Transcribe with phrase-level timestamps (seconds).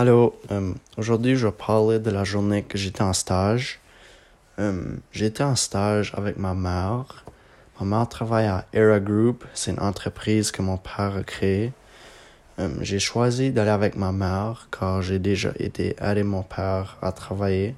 [0.00, 3.80] Allô, euh, aujourd'hui je vais parler de la journée que j'étais en stage.
[4.58, 7.26] Euh, j'étais en stage avec ma mère.
[7.78, 11.74] Ma mère travaille à Era Group, c'est une entreprise que mon père a créée.
[12.58, 17.12] Euh, j'ai choisi d'aller avec ma mère car j'ai déjà été aider mon père à
[17.12, 17.76] travailler.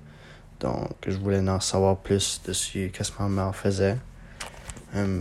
[0.61, 3.99] Donc je voulais en savoir plus dessus qu'est-ce que ma mère faisait?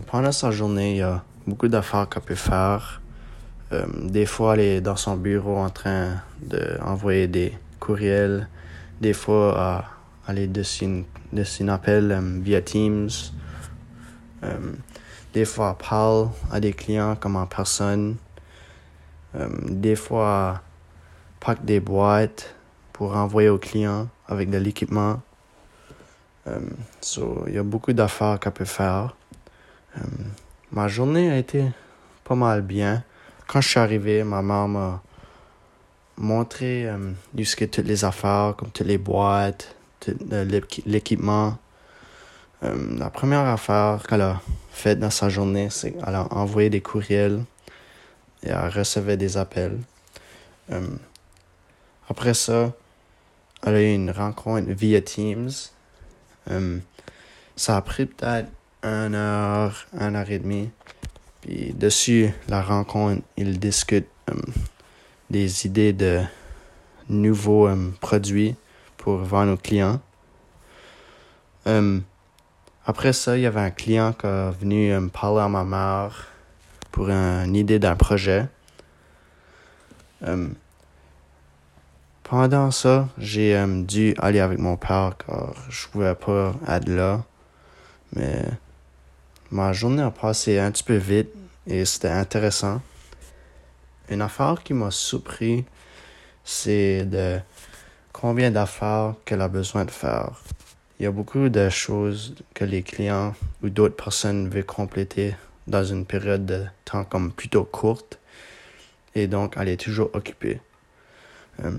[0.06, 3.01] pendant sa journée, il y a beaucoup d'affaires qu'elle peut faire.
[3.74, 8.50] Euh, des fois, elle est dans son bureau en train d'envoyer des courriels.
[9.00, 9.86] Des fois,
[10.28, 11.04] elle est dessus
[11.62, 13.10] un appel euh, via Teams.
[14.44, 14.74] Euh,
[15.34, 18.18] des fois, elle parle à des clients comme en personne.
[19.70, 20.60] des fois, elle
[21.40, 22.54] pack des boîtes
[22.92, 25.22] pour envoyer aux clients avec de l'équipement.
[26.46, 29.16] il y a beaucoup d'affaires qu'elle peut faire.
[30.72, 31.64] ma journée a été
[32.26, 33.04] pas mal bien
[33.52, 35.02] quand je suis arrivé, ma mère m'a
[36.16, 40.16] montré euh, jusqu'à toutes les affaires, comme toutes les boîtes, tout
[40.86, 41.58] l'équipement.
[42.64, 46.80] Euh, la première affaire qu'elle a faite dans sa journée, c'est qu'elle a envoyé des
[46.80, 47.44] courriels
[48.42, 49.80] et elle recevait des appels.
[50.72, 50.88] Euh,
[52.08, 52.72] après ça,
[53.64, 55.52] elle a eu une rencontre via Teams.
[57.58, 58.48] ça a pris peut-être
[58.82, 60.70] une heure, une heure et demie.
[61.42, 64.36] Puis dessus la rencontre, ils discutent euh,
[65.30, 66.22] des idées de
[67.10, 68.56] nouveaux euh, produits
[68.98, 70.00] pour vendre aux clients.
[71.68, 72.00] Euh,
[72.86, 76.28] après ça, il y avait un client qui est venu me parler à ma mère
[76.92, 78.48] pour une idée d'un projet.
[82.24, 87.24] pendant ça, j'ai dû aller avec mon père car je pouvais pas être là.
[88.14, 88.46] Mais
[89.54, 91.28] Ma journée a passé un petit peu vite
[91.68, 92.82] et c'était intéressant.
[94.08, 95.66] Une affaire qui m'a surpris,
[96.46, 97.38] c'est de
[98.14, 100.42] combien d'affaires qu'elle a besoin de faire.
[100.98, 105.36] Il y a beaucoup de choses que les clients ou d'autres personnes veulent compléter
[105.68, 108.20] dans une période de temps comme plutôt courte
[109.16, 110.62] et donc elle est toujours occupée.
[111.62, 111.78] Euh,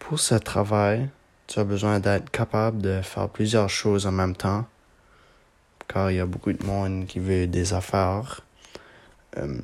[0.00, 1.08] pour ce travail,
[1.46, 4.66] tu as besoin d'être capable de faire plusieurs choses en même temps
[5.88, 8.40] car il y a beaucoup de monde qui veut des affaires.
[9.36, 9.58] Euh,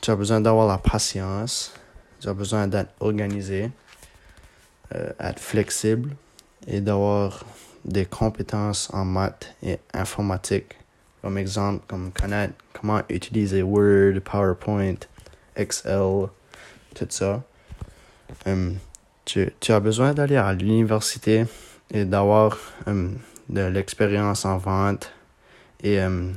[0.00, 1.72] tu as besoin d'avoir la patience,
[2.20, 3.70] tu as besoin d'être organisé,
[4.94, 6.14] euh, être flexible
[6.66, 7.44] et d'avoir
[7.84, 10.76] des compétences en maths et informatique.
[11.22, 14.96] Comme exemple, comme connaître comment utiliser Word, PowerPoint,
[15.56, 16.28] Excel,
[16.94, 17.42] tout ça.
[18.46, 18.72] Euh,
[19.24, 21.44] tu, tu, as besoin d'aller à l'université
[21.90, 22.56] et d'avoir
[22.86, 25.10] de l'expérience en vente,
[25.82, 26.32] et euh,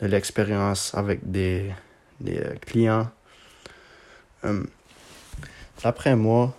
[0.00, 1.72] de l'expérience avec des,
[2.20, 3.10] des euh, clients.
[4.44, 4.62] Euh,
[5.82, 6.56] D'après moi,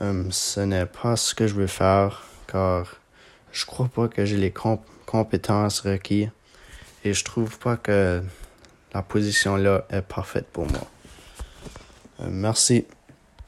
[0.00, 2.96] ce n'est pas ce que je veux faire car
[3.52, 4.52] je crois pas que j'ai les
[5.06, 6.30] compétences requises
[7.04, 8.24] et je trouve pas que
[8.92, 10.80] la position là est parfaite pour moi.
[12.28, 12.86] merci.